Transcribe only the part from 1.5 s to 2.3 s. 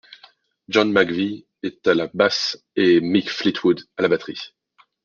est à la